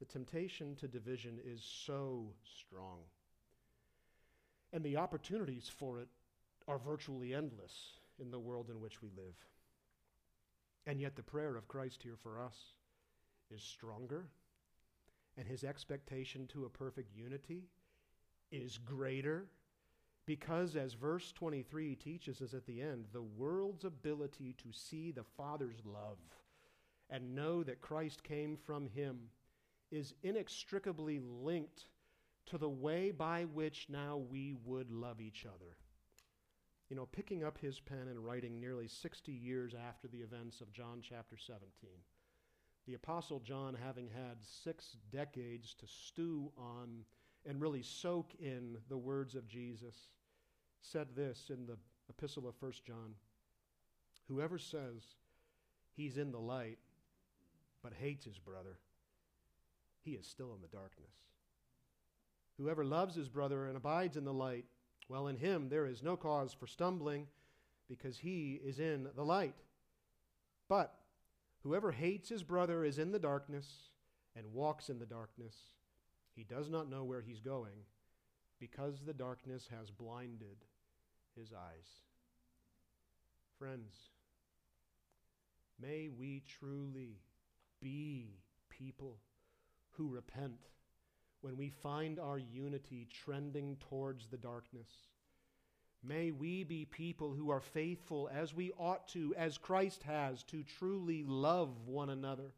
[0.00, 3.00] The temptation to division is so strong.
[4.72, 6.08] And the opportunities for it
[6.66, 9.34] are virtually endless in the world in which we live.
[10.86, 12.56] And yet, the prayer of Christ here for us
[13.54, 14.28] is stronger,
[15.36, 17.64] and his expectation to a perfect unity
[18.50, 19.46] is greater
[20.24, 25.24] because, as verse 23 teaches us at the end, the world's ability to see the
[25.36, 26.18] Father's love
[27.10, 29.18] and know that Christ came from him
[29.90, 31.86] is inextricably linked
[32.46, 35.76] to the way by which now we would love each other.
[36.88, 40.72] You know, picking up his pen and writing nearly 60 years after the events of
[40.72, 41.68] John chapter 17,
[42.86, 47.04] the Apostle John, having had six decades to stew on
[47.46, 50.10] and really soak in the words of Jesus,
[50.82, 51.76] said this in the
[52.08, 53.14] epistle of 1 John
[54.28, 55.02] Whoever says
[55.96, 56.78] he's in the light
[57.82, 58.78] but hates his brother,
[60.04, 61.12] he is still in the darkness.
[62.56, 64.66] Whoever loves his brother and abides in the light,
[65.08, 67.26] well, in him there is no cause for stumbling
[67.88, 69.56] because he is in the light.
[70.68, 70.94] But
[71.62, 73.66] whoever hates his brother is in the darkness
[74.36, 75.56] and walks in the darkness.
[76.36, 77.84] He does not know where he's going
[78.60, 80.58] because the darkness has blinded
[81.34, 82.02] his eyes.
[83.58, 83.96] Friends,
[85.80, 87.18] may we truly
[87.82, 88.38] be
[88.68, 89.18] people
[90.00, 90.70] who repent
[91.42, 94.88] when we find our unity trending towards the darkness.
[96.02, 100.64] May we be people who are faithful as we ought to, as Christ has, to
[100.78, 102.54] truly love one another.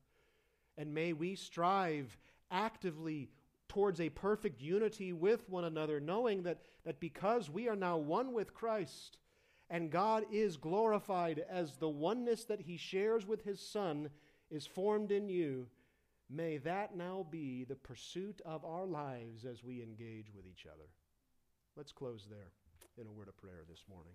[0.78, 2.16] And may we strive
[2.52, 3.28] actively
[3.66, 8.32] towards a perfect unity with one another, knowing that, that because we are now one
[8.32, 9.18] with Christ
[9.68, 14.10] and God is glorified as the oneness that He shares with His Son
[14.48, 15.66] is formed in you,
[16.32, 20.88] may that now be the pursuit of our lives as we engage with each other.
[21.76, 22.52] Let's close there
[22.98, 24.14] in a word of prayer this morning.